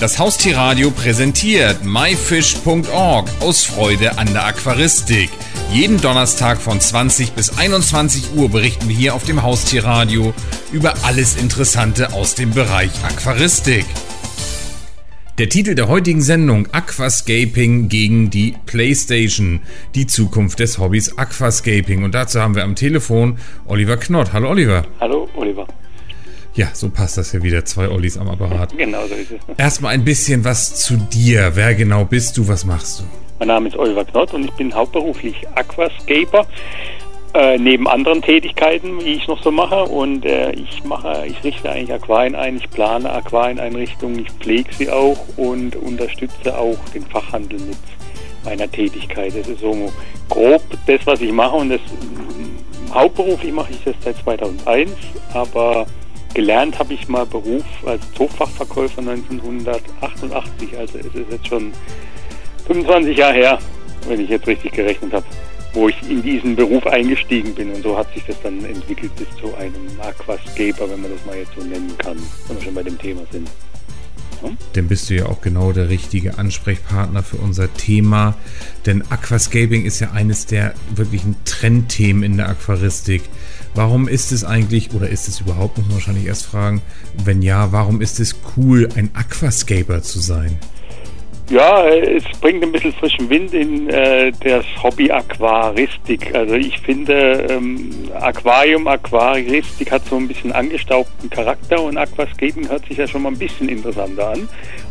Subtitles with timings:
[0.00, 5.30] Das Haustierradio präsentiert myfish.org aus Freude an der Aquaristik.
[5.72, 10.34] Jeden Donnerstag von 20 bis 21 Uhr berichten wir hier auf dem Haustierradio
[10.72, 13.86] über alles Interessante aus dem Bereich Aquaristik.
[15.38, 19.60] Der Titel der heutigen Sendung Aquascaping gegen die PlayStation.
[19.94, 22.02] Die Zukunft des Hobbys Aquascaping.
[22.02, 24.32] Und dazu haben wir am Telefon Oliver Knott.
[24.32, 24.84] Hallo Oliver.
[25.00, 25.66] Hallo Oliver.
[26.56, 27.64] Ja, so passt das ja wieder.
[27.64, 28.76] Zwei Ollis am Apparat.
[28.78, 29.58] Genau so ist es.
[29.58, 31.50] Erstmal ein bisschen was zu dir.
[31.54, 32.46] Wer genau bist du?
[32.46, 33.04] Was machst du?
[33.40, 36.46] Mein Name ist Oliver Knott und ich bin hauptberuflich Aquascaper.
[37.34, 39.82] Äh, neben anderen Tätigkeiten, wie ich noch so mache.
[39.82, 44.88] Und äh, ich mache, ich richte eigentlich Aquarien ein, ich plane Aquarieneinrichtungen, ich pflege sie
[44.88, 47.78] auch und unterstütze auch den Fachhandel mit
[48.44, 49.32] meiner Tätigkeit.
[49.36, 49.92] Das ist so
[50.28, 51.80] grob das, was ich mache und das
[52.92, 54.92] hauptberuflich mache ich das seit 2001,
[55.32, 55.86] aber
[56.34, 61.72] gelernt habe ich mal Beruf als Zoofachverkäufer 1988, also es ist jetzt schon
[62.66, 63.58] 25 Jahre her,
[64.08, 65.24] wenn ich jetzt richtig gerechnet habe
[65.74, 67.72] wo ich in diesen Beruf eingestiegen bin.
[67.72, 71.36] Und so hat sich das dann entwickelt bis zu einem Aquascaper, wenn man das mal
[71.36, 72.16] jetzt so nennen kann,
[72.48, 73.50] wenn wir schon bei dem Thema sind.
[74.74, 78.36] Dann bist du ja auch genau der richtige Ansprechpartner für unser Thema.
[78.84, 83.22] Denn Aquascaping ist ja eines der wirklichen Trendthemen in der Aquaristik.
[83.74, 86.80] Warum ist es eigentlich, oder ist es überhaupt, muss man wahrscheinlich erst fragen,
[87.24, 90.58] wenn ja, warum ist es cool, ein Aquascaper zu sein?
[91.50, 96.34] Ja, es bringt ein bisschen frischen Wind in äh, das Hobby Aquaristik.
[96.34, 102.86] Also ich finde, ähm, Aquarium, Aquaristik hat so ein bisschen angestaubten Charakter und Aquascaping hört
[102.86, 104.48] sich ja schon mal ein bisschen interessanter an.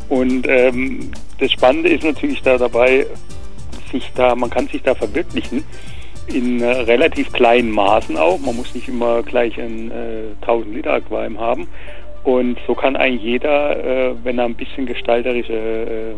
[0.09, 1.09] Und ähm,
[1.40, 3.08] das Spannende ist natürlich da dabei,
[3.92, 5.64] sich da, man kann sich da verwirklichen
[6.28, 8.40] in äh, relativ kleinen Maßen auch.
[8.40, 11.68] Man muss nicht immer gleich ein äh, 1000 Liter Aquarium haben.
[12.24, 16.16] Und so kann eigentlich jeder, äh, wenn er ein bisschen gestalterische äh,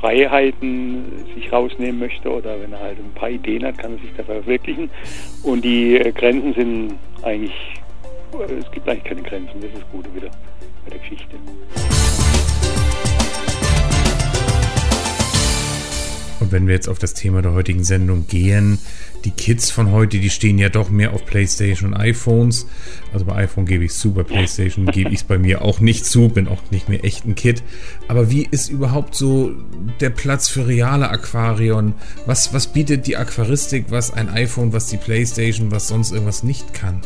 [0.00, 4.10] Freiheiten sich rausnehmen möchte oder wenn er halt ein paar Ideen hat, kann er sich
[4.16, 4.88] da verwirklichen.
[5.42, 7.52] Und die äh, Grenzen sind eigentlich,
[8.58, 10.30] es gibt eigentlich keine Grenzen, das ist das Gute wieder
[10.84, 11.36] bei der Geschichte.
[16.50, 18.80] Und wenn wir jetzt auf das Thema der heutigen Sendung gehen,
[19.24, 22.66] die Kids von heute, die stehen ja doch mehr auf PlayStation und iPhones.
[23.12, 25.78] Also bei iPhone gebe ich es zu, bei PlayStation gebe ich es bei mir auch
[25.80, 27.62] nicht zu, bin auch nicht mehr echt ein Kid.
[28.08, 29.52] Aber wie ist überhaupt so
[30.00, 31.94] der Platz für reale Aquarion?
[32.26, 36.74] Was, was bietet die Aquaristik, was ein iPhone, was die PlayStation, was sonst irgendwas nicht
[36.74, 37.00] kann?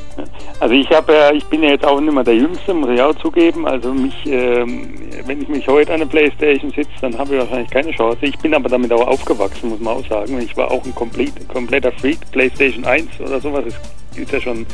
[0.60, 3.02] Also ich habe ja, ich bin ja jetzt auch nicht mehr der Jüngste, muss ich
[3.02, 3.66] auch zugeben.
[3.66, 4.88] Also mich, ähm,
[5.26, 8.18] wenn ich mich heute an der PlayStation sitze, dann habe ich wahrscheinlich keine Chance.
[8.22, 10.40] Ich bin aber damit auch aufgewachsen, muss man auch sagen.
[10.40, 13.64] Ich war auch ein komplett, kompletter Freak, PlayStation 1 oder sowas.
[13.66, 13.74] Das
[14.16, 14.66] gibt ja schon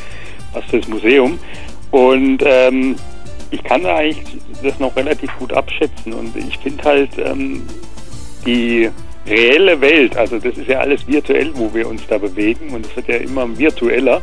[0.53, 1.39] was fürs Museum.
[1.91, 2.95] Und ähm,
[3.51, 6.13] ich kann eigentlich das noch relativ gut abschätzen.
[6.13, 7.63] Und ich finde halt ähm,
[8.45, 8.89] die
[9.27, 12.95] reelle Welt, also das ist ja alles virtuell, wo wir uns da bewegen und es
[12.95, 14.21] wird ja immer virtueller,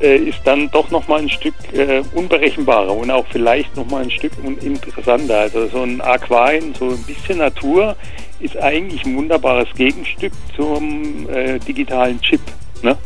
[0.00, 4.32] äh, ist dann doch nochmal ein Stück äh, unberechenbarer und auch vielleicht nochmal ein Stück
[4.62, 5.38] interessanter.
[5.38, 7.96] Also so ein Aquarium, so ein bisschen Natur
[8.40, 12.40] ist eigentlich ein wunderbares Gegenstück zum äh, digitalen Chip.
[12.82, 12.96] Ne?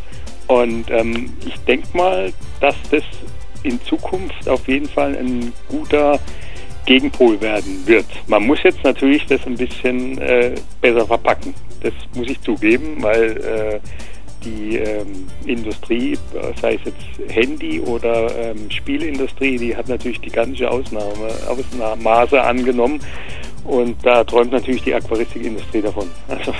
[0.47, 3.05] Und ähm, ich denke mal, dass das
[3.63, 6.19] in Zukunft auf jeden Fall ein guter
[6.87, 8.07] Gegenpol werden wird.
[8.27, 11.55] Man muss jetzt natürlich das ein bisschen äh, besser verpacken.
[11.83, 13.81] Das muss ich zugeben, weil äh,
[14.45, 16.19] die ähm, Industrie,
[16.61, 23.01] sei es jetzt Handy oder ähm, Spielindustrie, die hat natürlich die ganze Ausnahme, Ausnahmemaße angenommen.
[23.71, 26.11] Und da träumt natürlich die Aquaristikindustrie davon.
[26.27, 26.53] Also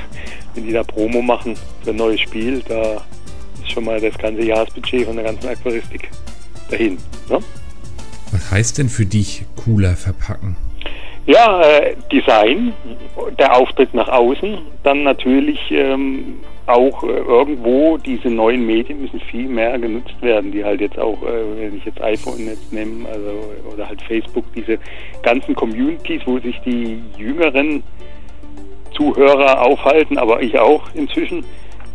[0.55, 3.05] wenn die da Promo machen für ein neues Spiel, da
[3.61, 6.09] ist schon mal das ganze Jahresbudget von der ganzen Aquaristik
[6.71, 6.99] dahin.
[7.29, 7.41] Ne?
[8.31, 10.55] Was heißt denn für dich cooler verpacken?
[11.31, 12.75] Ja, äh, Design,
[13.39, 19.47] der Auftritt nach außen, dann natürlich ähm, auch äh, irgendwo diese neuen Medien müssen viel
[19.47, 23.31] mehr genutzt werden, die halt jetzt auch, äh, wenn ich jetzt iPhone jetzt nehme, also
[23.73, 24.81] oder halt Facebook, diese
[25.23, 27.85] ganzen Communities, wo sich die jüngeren
[28.97, 31.45] Zuhörer aufhalten, aber ich auch inzwischen,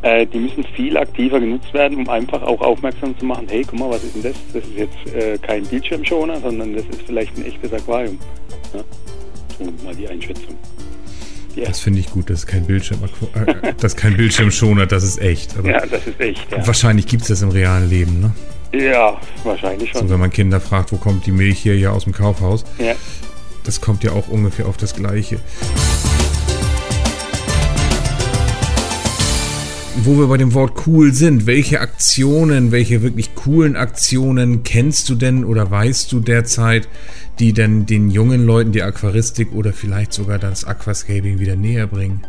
[0.02, 3.80] äh, die müssen viel aktiver genutzt werden, um einfach auch aufmerksam zu machen, hey, guck
[3.80, 4.38] mal, was ist denn das?
[4.54, 8.18] Das ist jetzt äh, kein Bildschirmschoner, sondern das ist vielleicht ein echtes Aquarium.
[8.74, 8.82] Ja?
[9.58, 10.56] So mal die Einschätzung.
[11.56, 11.68] Yeah.
[11.68, 15.22] Das finde ich gut, das ist kein Bildschirm, äh, das ist kein Bildschirmschoner, das ist
[15.22, 15.58] echt.
[15.58, 16.52] Aber ja, das ist echt.
[16.52, 16.68] Ja.
[16.68, 18.34] Wahrscheinlich gibt es das im realen Leben, ne?
[18.78, 20.02] Ja, wahrscheinlich schon.
[20.02, 22.66] So, wenn man Kinder fragt, wo kommt die Milch hier ja aus dem Kaufhaus?
[22.78, 22.96] Ja.
[23.64, 25.40] Das kommt ja auch ungefähr auf das Gleiche.
[30.04, 35.16] Wo wir bei dem Wort cool sind, welche Aktionen, welche wirklich coolen Aktionen kennst du
[35.16, 36.90] denn oder weißt du derzeit,
[37.40, 42.26] die denn den jungen Leuten die Aquaristik oder vielleicht sogar das Aquascaping wieder näher bringen?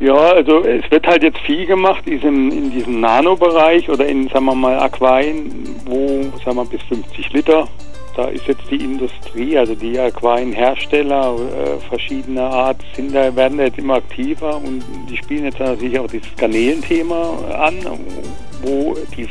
[0.00, 4.46] Ja, also es wird halt jetzt viel gemacht diesem, in diesem Nanobereich oder in, sagen
[4.46, 5.50] wir mal, Aquarien,
[5.84, 7.68] wo, sagen wir, bis 50 Liter.
[8.16, 13.64] Da ist jetzt die Industrie, also die Aquarienhersteller äh, verschiedener Art, sind da, werden da
[13.64, 17.74] jetzt immer aktiver und die spielen jetzt natürlich auch dieses Garnelenthema an,
[18.62, 19.28] wo die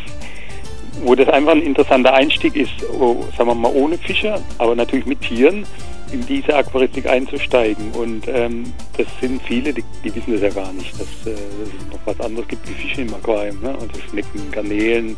[1.01, 5.06] wo das einfach ein interessanter Einstieg ist, oh, sagen wir mal ohne Fische, aber natürlich
[5.06, 5.65] mit Tieren
[6.12, 7.91] in diese Aquaristik einzusteigen.
[7.91, 8.63] Und ähm,
[8.97, 12.00] das sind viele, die, die, wissen das ja gar nicht, dass, äh, dass, es noch
[12.06, 13.59] was anderes gibt wie Fische im Aquarium.
[13.62, 13.69] Ne?
[13.69, 15.18] Also Schnecken, Garnelen,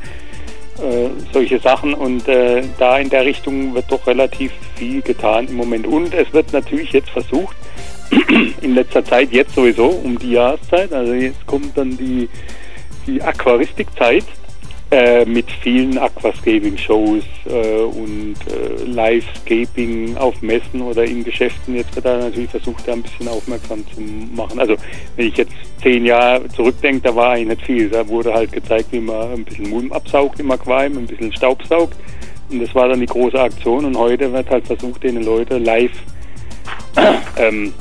[0.80, 1.94] äh, solche Sachen.
[1.94, 5.88] Und äh, da in der Richtung wird doch relativ viel getan im Moment.
[5.88, 7.56] Und es wird natürlich jetzt versucht,
[8.62, 12.30] in letzter Zeit, jetzt sowieso um die Jahreszeit, also jetzt kommt dann die,
[13.08, 14.26] die Aquaristikzeit
[14.92, 21.76] äh, mit vielen Aquascaping-Shows äh, und äh, Livescaping auf Messen oder in Geschäften.
[21.76, 24.60] Jetzt wird da natürlich versucht, da ein bisschen aufmerksam zu machen.
[24.60, 24.76] Also
[25.16, 27.90] wenn ich jetzt zehn Jahre zurückdenke, da war eigentlich nicht viel.
[27.90, 31.64] Da wurde halt gezeigt, wie man ein bisschen Mulm absaugt im Aquarium, ein bisschen Staub
[31.68, 31.98] saugt.
[32.52, 33.86] Und das war dann die große Aktion.
[33.86, 35.92] Und heute wird halt versucht, den Leute live
[37.38, 37.74] ähm,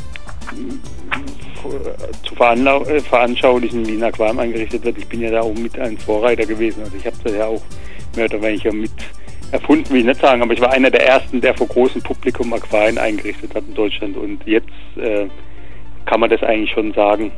[2.22, 4.99] zu äh, veranschaulichen, wie ein Aquarium eingerichtet wird.
[4.99, 6.82] Ich bin ja da auch mit ein Vorreiter gewesen.
[6.82, 7.62] Also ich habe das ja auch
[8.16, 8.93] mehr oder weniger mit
[9.52, 12.52] erfunden, will ich nicht sagen, aber ich war einer der ersten, der vor großem Publikum
[12.52, 14.16] Aquarien eingerichtet hat in Deutschland.
[14.16, 15.26] Und jetzt äh,
[16.06, 17.32] kann man das eigentlich schon sagen,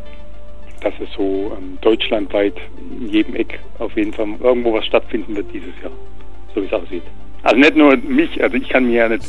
[0.80, 2.54] dass es so ähm, deutschlandweit
[3.00, 5.92] in jedem Eck auf jeden Fall irgendwo was stattfinden wird dieses Jahr,
[6.54, 7.02] so wie es aussieht.
[7.42, 9.24] Also nicht nur mich, also ich kann mir ja nicht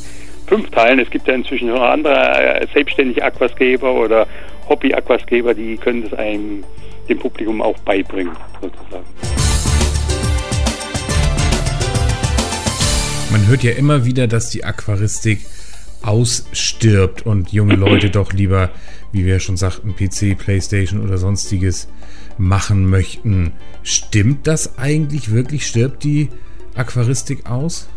[0.48, 1.00] fünf teilen.
[1.00, 4.28] Es gibt ja inzwischen noch andere äh, selbstständige Aquascaper oder
[4.70, 6.64] Hobby-Aquascaper, die können das einem
[7.10, 9.06] dem Publikum auch beibringen, sozusagen.
[13.32, 15.46] Man hört ja immer wieder, dass die Aquaristik
[16.02, 18.70] ausstirbt und junge Leute doch lieber,
[19.12, 21.88] wie wir schon sagten, PC, Playstation oder sonstiges
[22.38, 23.54] machen möchten.
[23.84, 25.66] Stimmt das eigentlich wirklich?
[25.66, 26.30] Stirbt die
[26.76, 27.90] Aquaristik aus?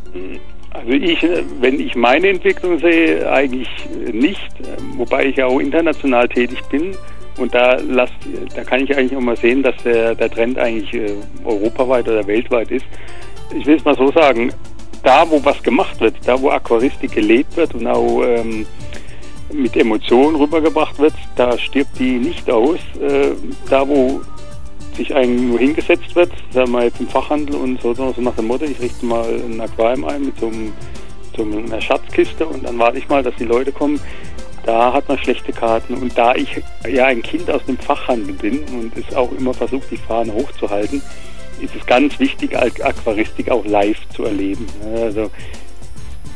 [0.72, 1.26] Also ich,
[1.60, 3.68] wenn ich meine Entwicklung sehe, eigentlich
[4.12, 4.50] nicht,
[4.96, 6.96] wobei ich ja auch international tätig bin.
[7.36, 8.14] Und da, lasst,
[8.54, 11.14] da kann ich eigentlich auch mal sehen, dass der, der Trend eigentlich äh,
[11.44, 12.84] europaweit oder weltweit ist.
[13.56, 14.52] Ich will es mal so sagen,
[15.02, 18.66] da wo was gemacht wird, da wo Aquaristik gelebt wird und auch ähm,
[19.52, 22.78] mit Emotionen rübergebracht wird, da stirbt die nicht aus.
[23.00, 23.30] Äh,
[23.68, 24.20] da wo
[25.00, 28.48] sich eigentlich nur hingesetzt wird, sagen wir jetzt im Fachhandel und so, so nach dem
[28.48, 30.72] Motto, ich richte mal ein Aquarium ein mit so, einem,
[31.34, 33.98] so einer Schatzkiste und dann warte ich mal, dass die Leute kommen.
[34.66, 38.58] Da hat man schlechte Karten und da ich ja ein Kind aus dem Fachhandel bin
[38.78, 41.00] und es auch immer versucht, die Fahne hochzuhalten,
[41.62, 44.66] ist es ganz wichtig, Aquaristik auch live zu erleben.
[44.94, 45.30] Also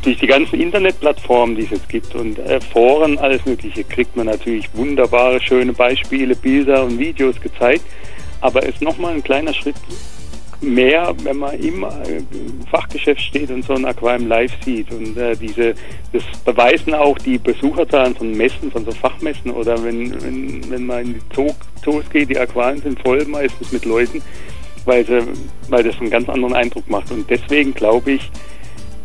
[0.03, 4.27] durch die ganzen Internetplattformen, die es jetzt gibt und äh, Foren, alles Mögliche, kriegt man
[4.27, 7.85] natürlich wunderbare, schöne Beispiele, Bilder und Videos gezeigt.
[8.45, 9.77] Aber es ist nochmal ein kleiner Schritt
[10.61, 11.89] mehr, wenn man im äh,
[12.71, 14.93] Fachgeschäft steht und so ein Aquarium live sieht.
[14.93, 15.75] Und äh, diese,
[16.13, 21.07] das beweisen auch die Besucherzahlen von Messen, von so Fachmessen oder wenn, wenn, wenn man
[21.07, 24.21] in die Zoo, Zoos geht, die Aquarien sind voll meistens mit Leuten,
[24.85, 25.23] weil, sie,
[25.71, 27.11] weil das einen ganz anderen Eindruck macht.
[27.13, 28.31] Und deswegen glaube ich,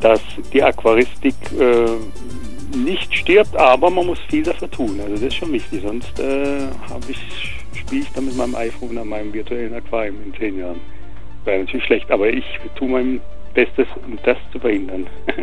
[0.02, 0.20] dass
[0.52, 5.00] die Aquaristik äh, nicht stirbt, aber man muss viel dafür tun.
[5.02, 8.98] Also das ist schon wichtig, sonst äh, habe ich spiele ich dann mit meinem iPhone
[8.98, 10.80] an meinem virtuellen Aquarium in zehn Jahren.
[11.46, 12.44] Wäre natürlich schlecht, aber ich
[12.76, 13.22] tue mein
[13.54, 15.08] Bestes, um das zu verhindern.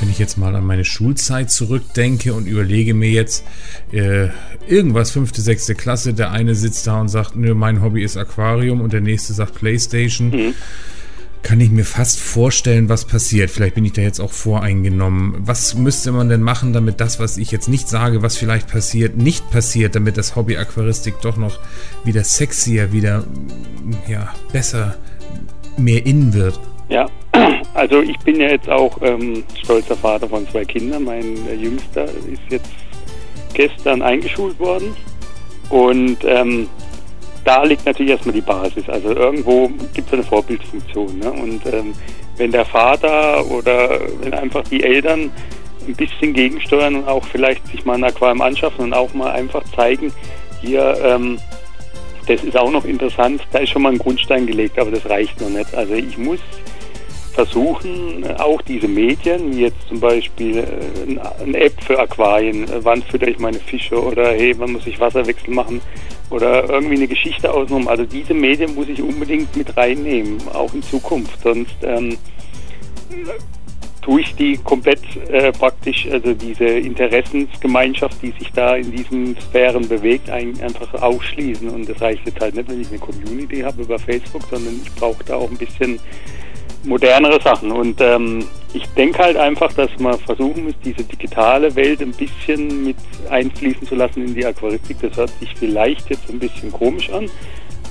[0.00, 3.46] Wenn ich jetzt mal an meine Schulzeit zurückdenke und überlege mir jetzt
[3.92, 4.28] äh,
[4.66, 8.80] irgendwas, fünfte, sechste Klasse, der eine sitzt da und sagt, nö, mein Hobby ist Aquarium
[8.80, 10.30] und der nächste sagt Playstation.
[10.30, 10.54] Mhm
[11.46, 13.52] kann ich mir fast vorstellen, was passiert.
[13.52, 15.36] Vielleicht bin ich da jetzt auch voreingenommen.
[15.38, 19.16] Was müsste man denn machen, damit das, was ich jetzt nicht sage, was vielleicht passiert,
[19.16, 21.60] nicht passiert, damit das Hobby Aquaristik doch noch
[22.02, 23.22] wieder sexier, wieder
[24.08, 24.96] ja, besser,
[25.76, 26.58] mehr innen wird?
[26.88, 27.08] Ja,
[27.74, 31.04] also ich bin ja jetzt auch ähm, stolzer Vater von zwei Kindern.
[31.04, 32.72] Mein äh, Jüngster ist jetzt
[33.54, 34.96] gestern eingeschult worden
[35.70, 36.66] und ähm,
[37.46, 38.88] da liegt natürlich erstmal die Basis.
[38.88, 41.20] Also irgendwo gibt es eine Vorbildfunktion.
[41.20, 41.30] Ne?
[41.30, 41.94] Und ähm,
[42.36, 45.30] wenn der Vater oder wenn einfach die Eltern
[45.86, 49.62] ein bisschen gegensteuern und auch vielleicht sich mal ein Aquarium anschaffen und auch mal einfach
[49.76, 50.12] zeigen,
[50.60, 51.38] hier, ähm,
[52.26, 55.40] das ist auch noch interessant, da ist schon mal ein Grundstein gelegt, aber das reicht
[55.40, 55.72] noch nicht.
[55.72, 56.40] Also ich muss
[57.32, 63.02] versuchen auch diese Medien, wie jetzt zum Beispiel äh, eine App für Aquarien, äh, wann
[63.02, 65.80] fütter ich meine Fische oder hey, wann muss ich Wasserwechsel machen
[66.30, 67.88] oder irgendwie eine Geschichte ausnehmen.
[67.88, 71.40] Also diese Medien muss ich unbedingt mit reinnehmen, auch in Zukunft.
[71.42, 72.18] Sonst ähm,
[74.02, 79.88] tue ich die komplett äh, praktisch, also diese Interessensgemeinschaft, die sich da in diesen Sphären
[79.88, 81.68] bewegt, ein, einfach ausschließen.
[81.68, 84.94] Und das reicht jetzt halt nicht, wenn ich eine Community habe über Facebook, sondern ich
[84.94, 85.98] brauche da auch ein bisschen
[86.84, 87.72] modernere Sachen.
[87.72, 88.44] Und ähm,
[88.76, 92.96] ich denke halt einfach, dass man versuchen muss, diese digitale Welt ein bisschen mit
[93.30, 94.98] einfließen zu lassen in die Aquaristik.
[95.00, 97.30] Das hört sich vielleicht jetzt ein bisschen komisch an,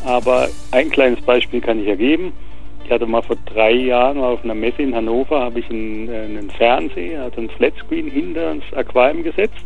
[0.05, 2.33] aber ein kleines Beispiel kann ich ergeben.
[2.83, 6.25] Ich hatte mal vor drei Jahren auf einer Messe in Hannover, habe ich einen, äh,
[6.25, 9.65] einen Fernseher, also einen Flatscreen hinter das Aquarium gesetzt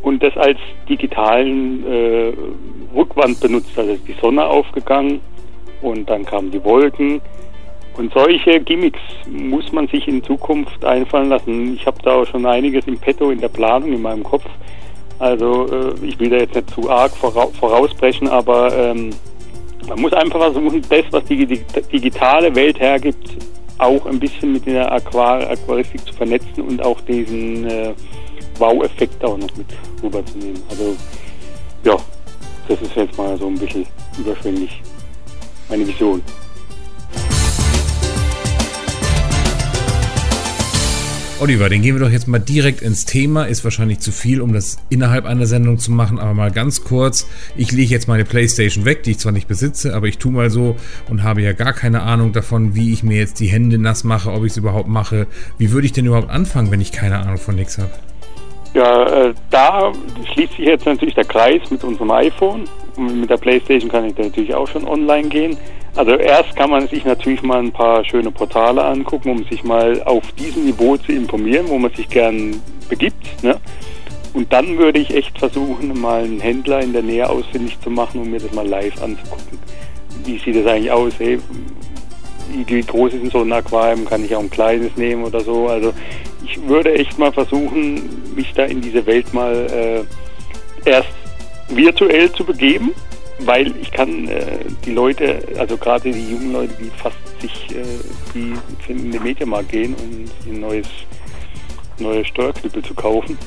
[0.00, 2.32] und das als digitalen äh,
[2.96, 3.78] Rückwand benutzt.
[3.78, 5.20] Also ist die Sonne aufgegangen
[5.82, 7.20] und dann kamen die Wolken
[7.96, 11.74] und solche Gimmicks muss man sich in Zukunft einfallen lassen.
[11.74, 14.46] Ich habe da auch schon einiges im Petto in der Planung in meinem Kopf.
[15.18, 19.10] Also äh, ich will da jetzt nicht zu arg vorausbrechen, aber ähm,
[19.88, 21.46] man muss einfach versuchen, das, was die
[21.92, 23.36] digitale Welt hergibt,
[23.78, 27.92] auch ein bisschen mit der Aquar Aquaristik zu vernetzen und auch diesen äh,
[28.58, 29.66] Wow-Effekt auch noch mit
[30.02, 30.62] rüberzunehmen.
[30.68, 30.96] Also
[31.84, 31.96] ja,
[32.68, 33.86] das ist jetzt mal so ein bisschen
[34.18, 34.80] überschwänglich
[35.68, 36.22] meine Vision.
[41.40, 43.44] Oliver, den gehen wir doch jetzt mal direkt ins Thema.
[43.44, 47.26] Ist wahrscheinlich zu viel, um das innerhalb einer Sendung zu machen, aber mal ganz kurz.
[47.56, 50.50] Ich lege jetzt meine Playstation weg, die ich zwar nicht besitze, aber ich tue mal
[50.50, 50.76] so
[51.08, 54.30] und habe ja gar keine Ahnung davon, wie ich mir jetzt die Hände nass mache,
[54.30, 55.26] ob ich es überhaupt mache.
[55.56, 57.90] Wie würde ich denn überhaupt anfangen, wenn ich keine Ahnung von nichts habe?
[58.74, 59.92] Ja, äh, da
[60.32, 62.64] schließt sich jetzt natürlich der Kreis mit unserem iPhone.
[62.96, 65.56] Mit der Playstation kann ich natürlich auch schon online gehen.
[65.96, 70.00] Also erst kann man sich natürlich mal ein paar schöne Portale angucken, um sich mal
[70.04, 73.42] auf diesem Niveau zu informieren, wo man sich gern begibt.
[73.42, 73.56] Ne?
[74.32, 78.20] Und dann würde ich echt versuchen, mal einen Händler in der Nähe ausfindig zu machen,
[78.20, 79.58] um mir das mal live anzugucken.
[80.24, 81.14] Wie sieht das eigentlich aus?
[81.18, 81.40] Hey,
[82.66, 84.04] wie groß ist so ein Aquarium?
[84.04, 85.68] Kann ich auch ein kleines nehmen oder so?
[85.68, 85.92] Also
[86.44, 90.06] ich würde echt mal versuchen, mich da in diese Welt mal
[90.84, 91.10] äh, erst
[91.68, 92.92] virtuell zu begeben
[93.46, 97.82] weil ich kann äh, die Leute, also gerade die jungen Leute, die fast sich, äh,
[98.34, 98.54] die
[98.88, 100.86] in den Mediamarkt gehen, um ein neues,
[101.98, 103.38] neue Steuerknüppel zu kaufen,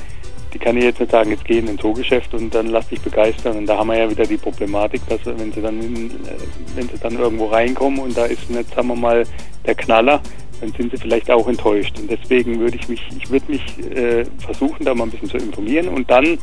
[0.54, 3.56] die kann ich jetzt nicht sagen, jetzt gehen ins Zoogeschäft und dann lass dich begeistern.
[3.56, 6.36] Und da haben wir ja wieder die Problematik, dass wenn sie dann, in, äh,
[6.76, 9.24] wenn sie dann irgendwo reinkommen und da ist nicht, sagen wir mal,
[9.66, 10.20] der Knaller,
[10.60, 11.98] dann sind sie vielleicht auch enttäuscht.
[11.98, 13.62] Und deswegen würde ich mich, ich würde mich
[13.94, 16.38] äh, versuchen, da mal ein bisschen zu informieren und dann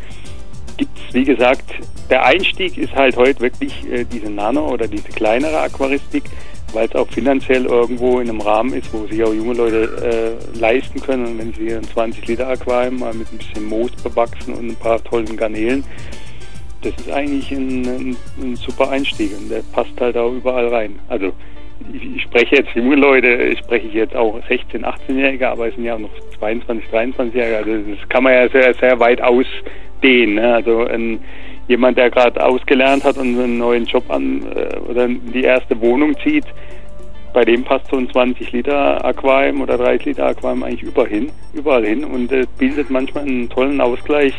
[0.78, 1.72] gibt es, wie gesagt,
[2.10, 6.24] der Einstieg ist halt heute wirklich äh, diese Nano- oder diese kleinere Aquaristik,
[6.74, 10.60] weil es auch finanziell irgendwo in einem Rahmen ist, wo sich auch junge Leute äh,
[10.60, 11.26] leisten können.
[11.26, 15.38] Und wenn sie ein 20-Liter-Aquarium mal mit ein bisschen Moos bewachsen und ein paar tollen
[15.38, 15.84] Garnelen,
[16.82, 21.00] das ist eigentlich ein, ein, ein super Einstieg und der passt halt auch überall rein.
[21.10, 21.32] Also
[21.94, 25.96] ich, spreche jetzt junge Leute, spreche ich jetzt auch 16-, 18-Jährige, aber es sind ja
[25.96, 27.58] auch noch 22-, 23-Jährige.
[27.58, 30.36] Also das kann man ja sehr, sehr weit ausdehnen.
[30.36, 30.54] Ne?
[30.56, 31.20] Also ein,
[31.72, 36.16] jemand, der gerade ausgelernt hat und einen neuen Job an äh, oder die erste Wohnung
[36.22, 36.46] zieht,
[37.34, 41.32] bei dem passt so ein 20 Liter Aquarium oder 30 Liter Aquarium eigentlich überall hin,
[41.54, 44.34] überall hin und äh, bildet manchmal einen tollen Ausgleich,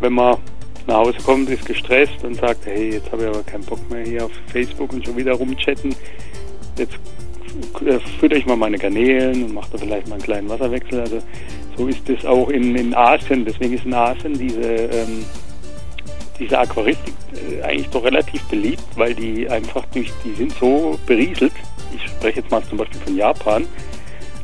[0.00, 0.38] wenn man
[0.86, 4.04] nach Hause kommt, ist gestresst und sagt, hey, jetzt habe ich aber keinen Bock mehr
[4.04, 5.94] hier auf Facebook und schon wieder rumchatten.
[6.78, 6.98] Jetzt
[7.84, 11.00] äh, fütter ich mal meine Garnelen und mache da vielleicht mal einen kleinen Wasserwechsel.
[11.00, 11.18] Also
[11.76, 13.44] so ist es auch in, in Asien.
[13.44, 15.24] Deswegen ist in Asien diese ähm,
[16.42, 21.52] diese Aquaristik äh, eigentlich doch relativ beliebt, weil die einfach durch, die sind so berieselt.
[21.94, 23.66] Ich spreche jetzt mal zum Beispiel von Japan.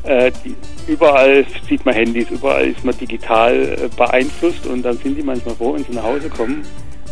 [0.05, 0.55] Äh, die,
[0.87, 5.57] überall sieht man Handys, überall ist man digital äh, beeinflusst und dann sind die manchmal
[5.57, 6.63] froh, wenn sie nach Hause kommen,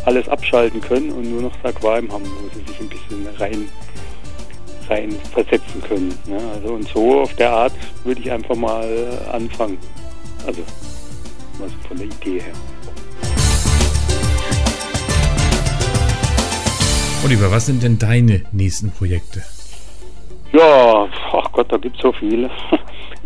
[0.05, 3.69] alles abschalten können und nur noch das Aquarium haben, wo sie sich ein bisschen rein,
[4.89, 6.17] rein versetzen können.
[6.27, 6.39] Ne?
[6.55, 7.73] Also und so auf der Art
[8.05, 8.87] würde ich einfach mal
[9.31, 9.77] anfangen.
[10.45, 10.61] Also
[11.59, 12.53] was von der Idee her.
[17.25, 19.43] Oliver, was sind denn deine nächsten Projekte?
[20.53, 22.49] Ja, ach Gott, da gibt es so viele.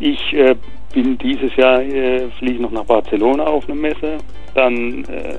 [0.04, 0.56] Ich äh,
[0.96, 4.18] bin dieses Jahr, äh, fliege noch nach Barcelona auf eine Messe.
[4.56, 5.38] Dann äh,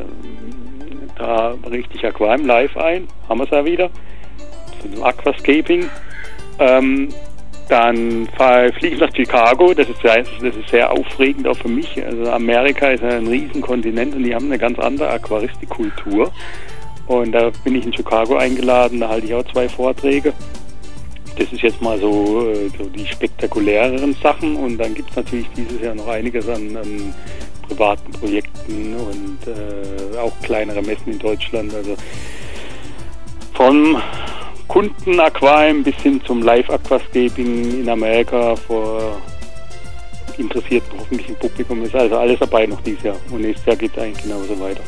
[1.16, 3.90] da richte ich Aquarium live ein, haben wir es ja wieder.
[4.80, 5.88] Für Aquascaping.
[6.58, 7.08] Ähm,
[7.68, 8.28] dann
[8.78, 12.04] fliege ich nach Chicago, das ist, sehr, das ist sehr aufregend auch für mich.
[12.04, 16.30] Also Amerika ist ein Riesenkontinent und die haben eine ganz andere Aquaristikkultur.
[17.06, 20.32] Und da bin ich in Chicago eingeladen, da halte ich auch zwei Vorträge.
[21.36, 25.48] das ist jetzt mal so, äh, so die spektakuläreren Sachen und dann gibt es natürlich
[25.56, 27.14] dieses Jahr noch einiges an, an
[27.66, 31.74] privaten Projekten und äh, auch kleinere Messen in Deutschland.
[31.74, 31.96] Also
[33.54, 34.00] vom
[34.68, 39.20] Kundenaquarium bis hin zum Live-Aquascaping in Amerika vor
[40.38, 43.16] interessierten hoffentlichen Publikum ist also alles dabei noch dieses Jahr.
[43.30, 44.82] Und nächstes Jahr geht es eigentlich genauso weiter.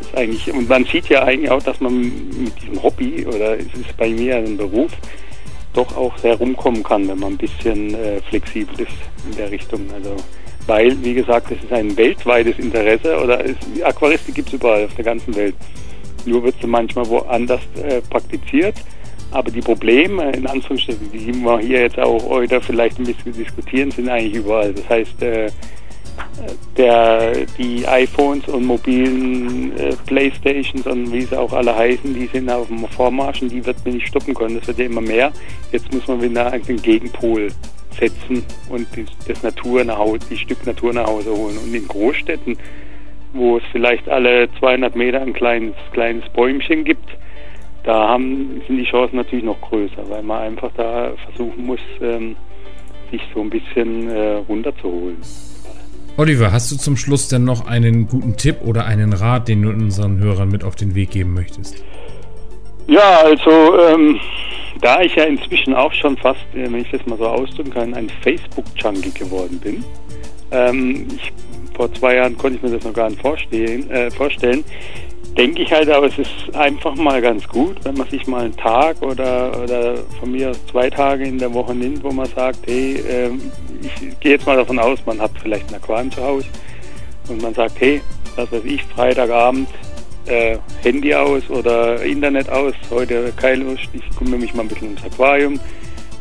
[0.00, 3.66] Ist eigentlich, und man sieht ja eigentlich auch, dass man mit diesem Hobby oder es
[3.66, 4.92] ist bei mir ein Beruf,
[5.74, 8.92] doch auch sehr rumkommen kann, wenn man ein bisschen äh, flexibel ist
[9.30, 9.80] in der Richtung.
[9.94, 10.16] Also
[10.68, 14.94] weil, wie gesagt, es ist ein weltweites Interesse oder es, Aquaristik gibt es überall auf
[14.94, 15.54] der ganzen Welt.
[16.26, 18.74] Nur wird sie manchmal woanders äh, praktiziert.
[19.30, 23.90] Aber die Probleme, in Anführungsstrichen, die wir hier jetzt auch heute vielleicht ein bisschen diskutieren,
[23.90, 24.74] sind eigentlich überall.
[24.74, 25.50] Das heißt, äh,
[26.76, 32.50] der, die iPhones und mobilen äh, Playstations und wie sie auch alle heißen, die sind
[32.50, 34.58] auf dem Vormarsch und die wird man nicht stoppen können.
[34.58, 35.32] Das wird ja immer mehr.
[35.72, 37.48] Jetzt muss man wieder einen Gegenpol
[37.98, 41.58] setzen und die, das Natur nach Hause, die Stück Natur nach Hause holen.
[41.58, 42.56] Und in Großstädten,
[43.32, 47.08] wo es vielleicht alle 200 Meter ein kleines, kleines Bäumchen gibt,
[47.84, 52.36] da haben, sind die Chancen natürlich noch größer, weil man einfach da versuchen muss, ähm,
[53.10, 55.16] sich so ein bisschen äh, runterzuholen.
[56.18, 59.68] Oliver, hast du zum Schluss denn noch einen guten Tipp oder einen Rat, den du
[59.68, 61.84] unseren Hörern mit auf den Weg geben möchtest?
[62.88, 64.18] Ja, also ähm,
[64.80, 67.94] da ich ja inzwischen auch schon fast, äh, wenn ich das mal so ausdrücken kann,
[67.94, 69.84] ein Facebook-Junkie geworden bin.
[70.50, 71.32] Ähm, ich,
[71.76, 73.88] vor zwei Jahren konnte ich mir das noch gar nicht vorstellen.
[73.88, 74.64] Äh, vorstellen
[75.38, 78.56] denke ich halt, aber es ist einfach mal ganz gut, wenn man sich mal einen
[78.56, 82.58] Tag oder, oder von mir aus zwei Tage in der Woche nimmt, wo man sagt,
[82.66, 83.30] hey, äh,
[83.82, 86.46] ich gehe jetzt mal davon aus, man hat vielleicht ein Aquarium zu Hause
[87.28, 88.00] und man sagt, hey,
[88.36, 89.68] das weiß ich, Freitagabend
[90.26, 94.88] äh, Handy aus oder Internet aus, heute keine Lust, ich kümmere mich mal ein bisschen
[94.88, 95.60] ums Aquarium,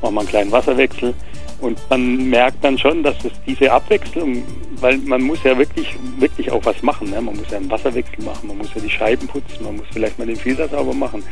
[0.02, 1.14] mache mal einen kleinen Wasserwechsel
[1.60, 4.44] und man merkt dann schon, dass es diese Abwechslung,
[4.80, 7.10] weil man muss ja wirklich, wirklich auch was machen.
[7.10, 7.20] Ne?
[7.20, 10.20] Man muss ja einen Wasserwechsel machen, man muss ja die Scheiben putzen, man muss vielleicht
[10.20, 11.24] mal den Filter sauber machen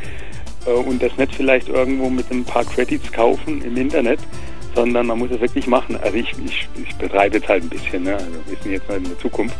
[0.66, 4.18] äh, und das nicht vielleicht irgendwo mit ein paar Credits kaufen im Internet,
[4.76, 5.96] sondern man muss es wirklich machen.
[6.00, 8.14] Also ich, ich, ich betreibe jetzt halt ein bisschen, ne?
[8.14, 9.56] also wir sind jetzt mal in der Zukunft.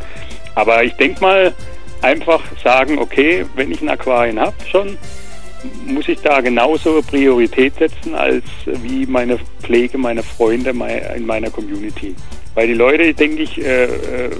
[0.54, 1.54] Aber ich denke mal,
[2.02, 4.96] einfach sagen, okay, wenn ich ein Aquarium habe schon,
[5.86, 12.14] muss ich da genauso Priorität setzen als wie meine Pflege meiner Freunde in meiner Community.
[12.54, 14.30] Weil die Leute, denke ich, äh, äh,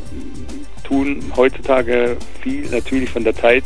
[0.84, 3.64] tun heutzutage viel natürlich von der Zeit.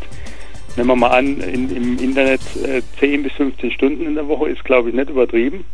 [0.76, 4.48] Nehmen wir mal an, in, im Internet äh, 10 bis 15 Stunden in der Woche
[4.48, 5.64] ist, glaube ich, nicht übertrieben.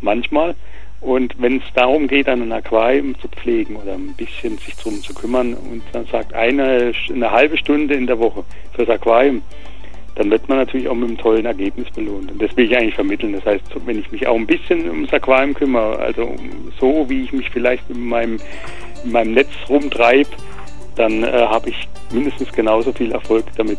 [0.00, 0.54] Manchmal.
[1.00, 5.14] Und wenn es darum geht, ein Aquarium zu pflegen oder ein bisschen sich drum zu
[5.14, 9.40] kümmern und dann sagt eine, eine halbe Stunde in der Woche fürs Aquarium,
[10.16, 12.30] dann wird man natürlich auch mit einem tollen Ergebnis belohnt.
[12.30, 13.32] Und das will ich eigentlich vermitteln.
[13.32, 16.34] Das heißt, wenn ich mich auch ein bisschen ums Aquarium kümmere, also
[16.78, 18.38] so wie ich mich vielleicht in meinem,
[19.02, 20.28] in meinem Netz rumtreibe,
[20.96, 23.78] dann äh, habe ich mindestens genauso viel Erfolg damit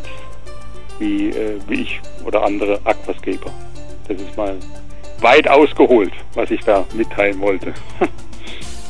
[0.98, 3.52] wie, äh, wie ich oder andere Aquascaper.
[4.08, 4.56] Das ist mal
[5.22, 7.74] weit ausgeholt, was ich da mitteilen wollte.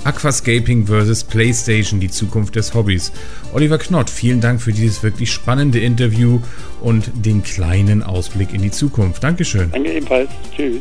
[0.05, 1.25] Aquascaping vs.
[1.25, 3.13] PlayStation, die Zukunft des Hobbys.
[3.53, 6.41] Oliver Knott, vielen Dank für dieses wirklich spannende Interview
[6.81, 9.23] und den kleinen Ausblick in die Zukunft.
[9.23, 9.71] Dankeschön.
[9.71, 10.31] Danke ebenfalls.
[10.57, 10.81] Tschüss.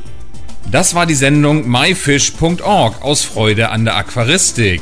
[0.72, 4.82] Das war die Sendung myfish.org aus Freude an der Aquaristik.